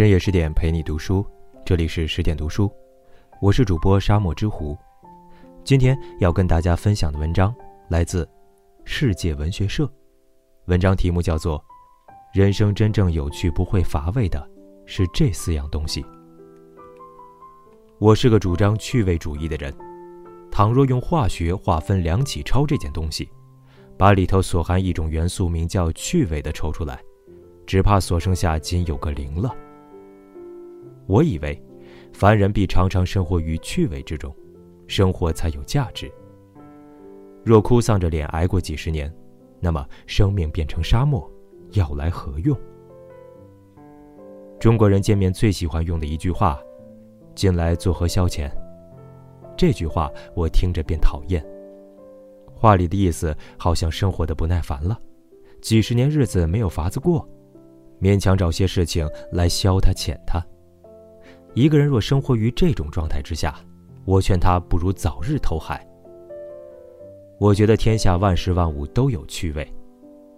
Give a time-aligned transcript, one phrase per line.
[0.00, 1.22] 深夜十点陪你读书，
[1.62, 2.72] 这里是十点读书，
[3.38, 4.74] 我是主播沙漠之狐。
[5.62, 7.54] 今天要跟大家分享的文章
[7.90, 8.26] 来自
[8.86, 9.86] 世界文学社，
[10.68, 11.58] 文章题目叫做
[12.32, 14.42] 《人生真正有趣不会乏味的
[14.86, 16.02] 是这四样东西》。
[17.98, 19.70] 我是个主张趣味主义的人，
[20.50, 23.28] 倘若用化学划分梁启超这件东西，
[23.98, 26.98] 把里头所含一种元素名叫趣味的抽出来，
[27.66, 29.54] 只怕所剩下仅有个零了。
[31.10, 31.60] 我以为，
[32.12, 34.32] 凡人必常常生活于趣味之中，
[34.86, 36.08] 生活才有价值。
[37.44, 39.12] 若哭丧着脸挨过几十年，
[39.58, 41.28] 那么生命变成沙漠，
[41.72, 42.56] 要来何用？
[44.60, 46.60] 中国人见面最喜欢用的一句话
[47.34, 48.48] ：“近来作何消遣？”
[49.58, 51.44] 这句话我听着便讨厌。
[52.54, 54.96] 话里的意思好像生活的不耐烦了，
[55.60, 57.28] 几十年日子没有法子过，
[58.00, 60.40] 勉强找些事情来消他遣他。
[61.54, 63.58] 一个人若生活于这种状态之下，
[64.04, 65.84] 我劝他不如早日投海。
[67.38, 69.66] 我觉得天下万事万物都有趣味，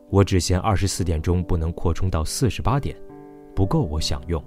[0.08, 2.96] 我只嫌二十四点钟不能扩充到四十八点，
[3.54, 4.42] 不够我享用。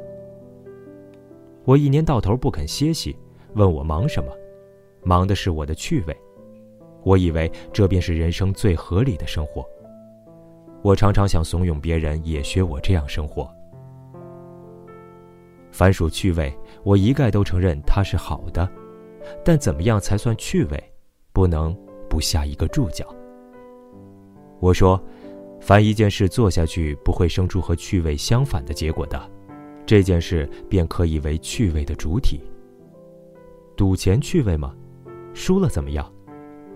[1.66, 3.16] 我一年到头不肯歇息，
[3.54, 4.32] 问我忙什么？
[5.04, 6.18] 忙的是我的趣味。
[7.04, 9.64] 我以为这便是人生最合理的生活。
[10.82, 13.55] 我常常想怂恿别人也学我这样生活。
[15.76, 18.66] 凡属趣味，我一概都承认它是好的，
[19.44, 20.82] 但怎么样才算趣味，
[21.34, 21.78] 不能
[22.10, 23.06] 不下一个注脚。
[24.62, 24.98] 我说，
[25.60, 29.22] 凡一件事做下去不会生出和趣味相反的结果的，
[29.86, 32.40] 这件事便可以为趣味的主体。
[33.76, 34.74] 赌钱趣味吗？
[35.34, 36.10] 输了怎么样？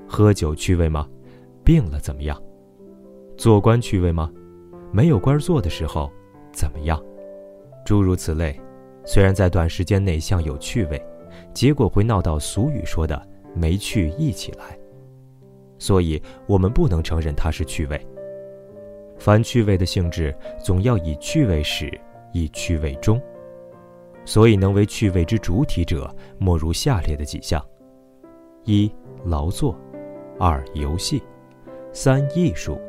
[0.10, 1.08] 喝酒趣味吗？
[1.64, 2.38] 病了怎么样？
[3.38, 4.30] 做官趣味吗？
[4.92, 6.12] 没有官做的时候
[6.52, 7.02] 怎么样？
[7.86, 8.60] 诸如此类。
[9.06, 11.04] 虽然在短时间内像有趣味，
[11.54, 14.78] 结果会闹到俗语说的“没趣一起来”，
[15.80, 18.00] 所以我们不能承认它是趣味。
[19.18, 21.92] 凡趣味的性质，总要以趣味始，
[22.34, 23.22] 以趣味终。
[24.26, 27.64] 所以能为趣味之主体者，莫如下列的几项：
[28.64, 28.92] 一、
[29.26, 29.76] 劳作；
[30.38, 31.20] 二、游戏；
[31.92, 32.80] 三、艺术；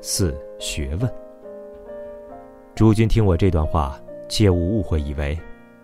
[0.00, 1.10] 四、学问。
[2.74, 3.98] 诸君听我这段话，
[4.28, 5.38] 切勿误会，以为。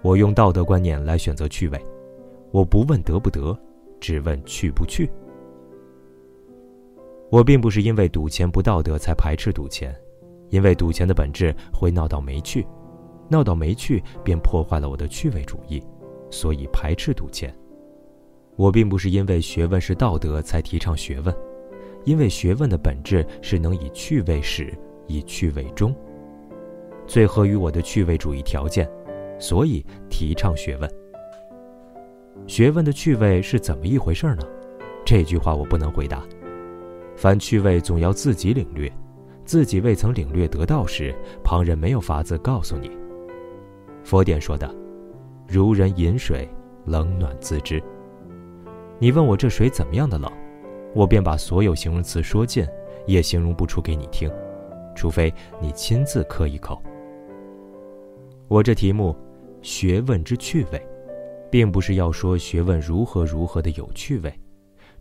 [0.04, 1.82] 我用道德观念来选择趣味，
[2.50, 3.58] 我不问得不得，
[3.98, 5.10] 只问去不去。
[7.30, 9.96] 我并不是因为赌钱不道德才排斥赌钱，
[10.50, 12.66] 因为赌钱的本质会闹到没趣，
[13.30, 15.82] 闹到没趣便破坏了我的趣味主义，
[16.30, 17.52] 所以排斥赌钱。
[18.56, 21.34] 我并不是因为学问是道德才提倡学问，
[22.04, 24.70] 因为学问的本质是能以趣味始，
[25.06, 25.96] 以趣味终，
[27.06, 28.86] 最合于我的趣味主义条件。
[29.38, 30.90] 所以提倡学问。
[32.46, 34.42] 学问的趣味是怎么一回事呢？
[35.04, 36.22] 这句话我不能回答。
[37.16, 38.90] 凡趣味总要自己领略，
[39.44, 41.14] 自己未曾领略得到时，
[41.44, 42.90] 旁人没有法子告诉你。
[44.02, 44.74] 佛典说的
[45.48, 46.48] ：“如人饮水，
[46.86, 47.82] 冷暖自知。”
[48.98, 50.30] 你问我这水怎么样的冷，
[50.94, 52.66] 我便把所有形容词说尽，
[53.06, 54.30] 也形容不出给你听，
[54.94, 56.82] 除非你亲自喝一口。
[58.48, 59.16] 我这题目。
[59.64, 60.86] 学问之趣味，
[61.50, 64.30] 并不是要说学问如何如何的有趣味，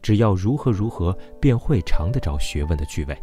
[0.01, 3.17] 只要如何如何，便会尝得着学问的趣味。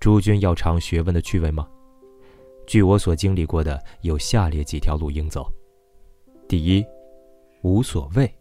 [0.00, 1.68] 诸君要尝学问的趣味吗？
[2.66, 5.46] 据我所经历过的，有下列几条路应走：
[6.48, 6.82] 第一，
[7.60, 8.34] 无所谓。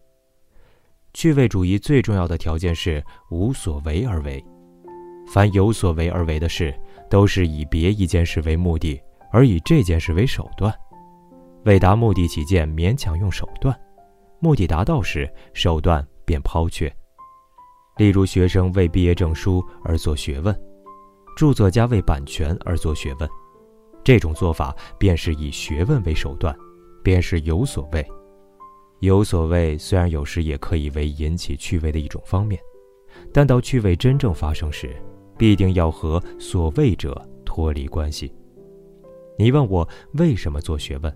[1.14, 4.42] 趣味主义最重要的条件是无所为而为。
[5.34, 6.74] 凡有所为而为的事，
[7.10, 9.02] 都是以别一件事为目的，
[9.34, 10.74] 而以这件事为手段。
[11.66, 13.74] 为达目的起见，勉强用手段；
[14.40, 16.92] 目的达到时，手段便抛却。
[17.98, 20.58] 例如，学生为毕业证书而做学问，
[21.36, 23.30] 著作家为版权而做学问，
[24.04, 26.56] 这种做法便是以学问为手段，
[27.04, 28.06] 便是有所谓。
[29.02, 32.60] 有所谓虽然有时也可以为引起趣味的一种方面，
[33.34, 34.96] 但到趣味真正发生时，
[35.38, 38.34] 必定要和所谓者脱离关系。
[39.38, 41.14] 你问我为什么做学问？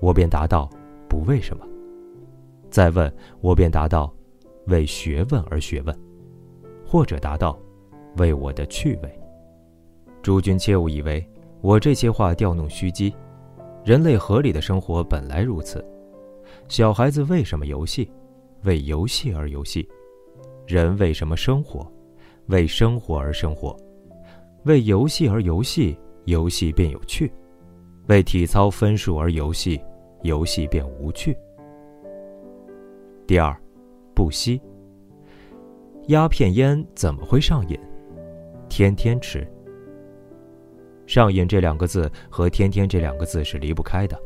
[0.00, 0.68] 我便答道
[1.08, 1.66] ：“不为什么。”
[2.70, 4.12] 再问，我便答道
[4.66, 5.98] ：“为学问而学问。”
[6.86, 7.58] 或者答道
[8.18, 9.20] ：“为我的趣味。”
[10.22, 11.24] 诸君切勿以为
[11.60, 13.14] 我这些话调弄虚机。
[13.84, 15.84] 人类合理的生活本来如此。
[16.68, 18.10] 小孩子为什么游戏？
[18.64, 19.88] 为游戏而游戏。
[20.66, 21.90] 人为什么生活？
[22.46, 23.76] 为生活而生活。
[24.64, 27.32] 为游戏而游戏，游戏便有趣。
[28.06, 29.80] 为体操分数而游戏，
[30.22, 31.36] 游戏便无趣。
[33.26, 33.54] 第二，
[34.14, 34.60] 不吸。
[36.06, 37.78] 鸦片烟怎么会上瘾？
[38.68, 39.46] 天天吃。
[41.04, 44.16] 上瘾这两个字和天天这两个字是离不开的。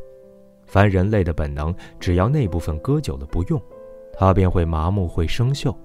[0.67, 3.59] 凡人类的本能，只要那部分搁久了不用，
[4.13, 5.75] 它便会麻木，会生锈。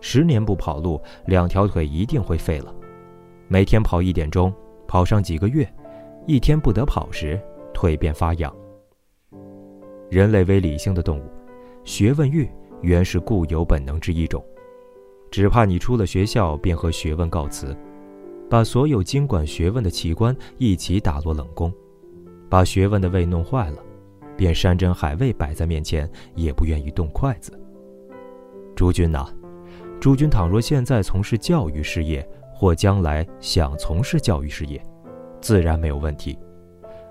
[0.00, 2.74] 十年不跑路，两条腿一定会废了。
[3.48, 4.52] 每天跑一点钟，
[4.86, 5.66] 跑上几个月，
[6.30, 7.36] 一天不得跑时，
[7.74, 8.54] 腿便发痒。
[10.08, 11.24] 人类为理性的动物，
[11.82, 12.48] 学问欲
[12.82, 14.40] 原是固有本能之一种。
[15.28, 17.76] 只怕你出了学校便和学问告辞，
[18.48, 21.72] 把所有经管学问的器官一起打落冷宫，
[22.48, 23.78] 把学问的胃弄坏了，
[24.36, 27.60] 便山珍海味摆在面前也不愿意动筷子。
[28.76, 29.26] 诸君呐，
[30.00, 32.24] 诸君倘若现在从事教育事业，
[32.54, 34.80] 或将来想从事教育事业，
[35.40, 36.38] 自然没有问题，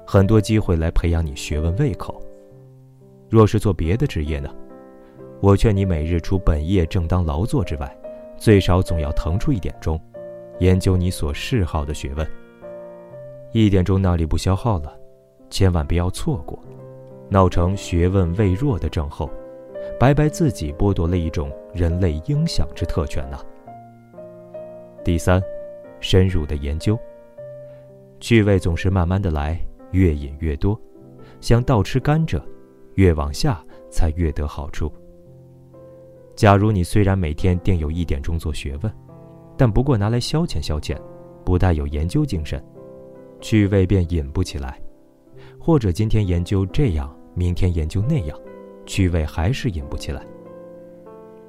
[0.05, 2.21] 很多机会来培养你学问胃口。
[3.29, 4.49] 若是做别的职业呢？
[5.41, 7.97] 我劝你每日除本业正当劳作之外，
[8.37, 9.99] 最少总要腾出一点钟，
[10.59, 12.27] 研究你所嗜好的学问。
[13.51, 14.93] 一点钟那里不消耗了，
[15.49, 16.59] 千万不要错过，
[17.29, 19.29] 闹成学问未弱的症候，
[19.99, 23.39] 白白自己剥夺了一种人类应享之特权呐。
[25.03, 25.41] 第三，
[25.99, 26.99] 深入的研究。
[28.19, 29.59] 趣味总是慢慢的来，
[29.91, 30.79] 越饮越多，
[31.41, 32.41] 像倒吃甘蔗，
[32.95, 34.91] 越往下才越得好处。
[36.35, 38.93] 假如你虽然每天定有一点钟做学问，
[39.57, 40.97] 但不过拿来消遣消遣，
[41.45, 42.63] 不带有研究精神，
[43.41, 44.73] 趣味便引不起来；
[45.59, 48.37] 或者今天研究这样，明天研究那样，
[48.85, 50.25] 趣味还是引不起来。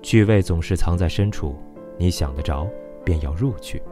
[0.03, 1.57] 趣味总是藏在深处，
[1.99, 2.67] 你想得着，
[3.05, 3.83] 便要入去。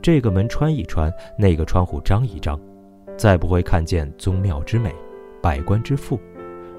[0.00, 2.58] 这个门穿一穿，那个窗户张一张，
[3.16, 4.94] 再不会看见宗庙之美，
[5.42, 6.18] 百官之富，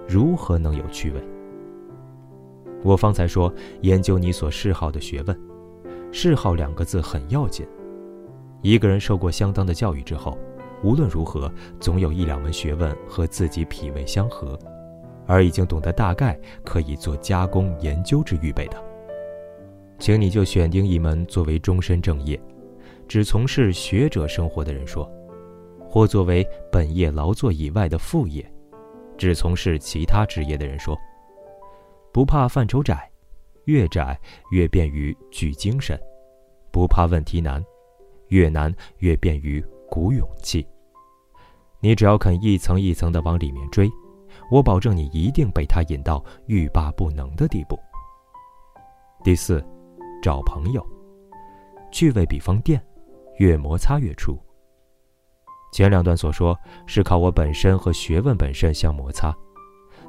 [0.07, 1.21] 如何能有趣味？
[2.81, 5.37] 我方才说，研究你所嗜好的学问，
[6.11, 7.67] 嗜好两个字很要紧。
[8.61, 10.37] 一个人受过相当的教育之后，
[10.81, 14.57] 无论如何，总有一两门学问和自己脾胃相合，
[15.27, 18.77] 而已经懂得大概可以做加工研究之预备的，
[19.97, 22.39] 请你就选定一门作为终身正业，
[23.09, 25.11] 只从事学者生活的人说，
[25.89, 28.47] 或作为本业劳作以外的副业，
[29.17, 30.95] 只从事其他职业的人说。
[32.13, 33.09] 不怕范畴窄，
[33.65, 34.19] 越窄
[34.51, 35.97] 越便于聚精神；
[36.71, 37.63] 不怕问题难，
[38.27, 39.59] 越难越便于
[39.89, 40.63] 鼓勇气。
[41.79, 43.89] 你只要肯一层一层的往里面追，
[44.51, 47.75] 我保证你一定被他引到欲罢不能的地步。
[49.23, 49.65] 第四，
[50.21, 50.85] 找朋友，
[51.91, 52.79] 趣味比方电，
[53.39, 54.39] 越摩擦越出。
[55.73, 56.57] 前两段所说
[56.87, 59.35] 是靠我本身和学问本身相摩擦。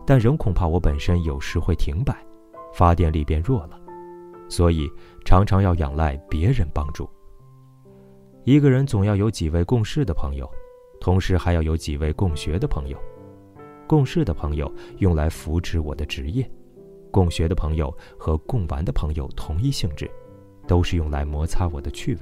[0.06, 2.16] 但仍恐怕我本身有时会停摆，
[2.72, 3.78] 发电力变弱了，
[4.48, 4.90] 所以
[5.24, 7.08] 常常要仰赖别人帮助。
[8.44, 10.50] 一个人总要有几位共事的朋友，
[11.00, 12.98] 同时还要有几位共学的朋友。
[13.86, 16.50] 共事的朋友用来扶持我的职业，
[17.10, 20.10] 共学的朋友和共玩的朋友同一性质，
[20.66, 22.20] 都是用来摩擦我的趣味。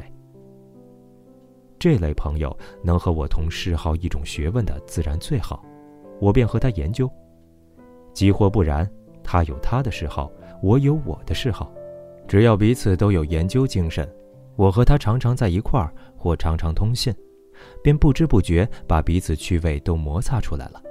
[1.78, 5.64] 这类朋友能和我同嗜好一种学问的，自然最好，
[6.20, 7.10] 我便和他研究。
[8.12, 8.88] 即或不然，
[9.22, 10.30] 他有他的嗜好，
[10.60, 11.72] 我有我的嗜好，
[12.26, 14.08] 只要彼此都有研究精神，
[14.56, 17.14] 我和他常常在一块儿，或常常通信，
[17.82, 20.82] 便不知不觉把彼此趣味都摩擦出来了。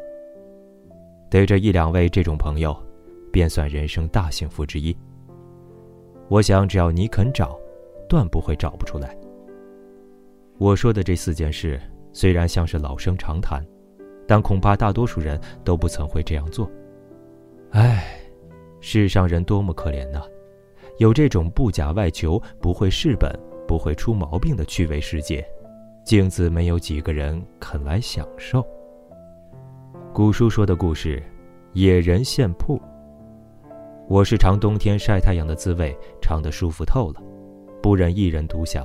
[1.29, 2.73] 对着一两位这种朋友，
[3.29, 4.95] 便算人生大幸福之一。
[6.29, 7.59] 我想，只要你肯找，
[8.07, 9.13] 断不会找不出来。
[10.59, 11.79] 我说的这四件事，
[12.11, 13.63] 虽然像是老生常谈，
[14.27, 16.69] 但恐怕大多数人都不曾会这样做。
[17.71, 18.19] 唉，
[18.81, 20.21] 世上人多么可怜呐！
[20.97, 23.31] 有这种不假外求、不会事本、
[23.67, 25.47] 不会出毛病的趣味世界，
[26.03, 28.65] 镜子没有几个人肯来享受。
[30.11, 31.21] 古书说的故事，
[31.73, 32.81] 野人献铺。
[34.07, 37.21] 我是尝冬天晒太阳的滋味，尝得舒服透了，
[37.79, 38.83] 不忍一人独享，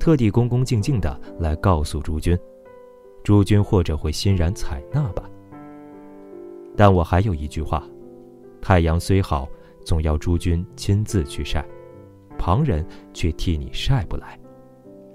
[0.00, 2.36] 特地恭恭敬敬的来告诉诸君，
[3.22, 5.28] 诸君或者会欣然采纳吧。
[6.74, 7.86] 但我还有一句话：
[8.62, 9.46] 太阳虽好，
[9.84, 11.62] 总要诸君亲自去晒，
[12.38, 14.40] 旁人却替你晒不来。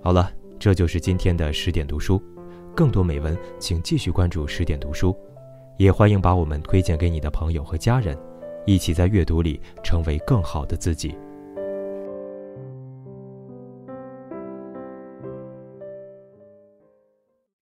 [0.03, 2.21] 好了，这就是今天的十点读书。
[2.75, 5.17] 更多美文，请继续关注十点读书，
[5.79, 8.15] 也欢迎把我们推荐给你的朋友和家人，
[8.67, 11.17] 一起在阅读里成为更好的自己。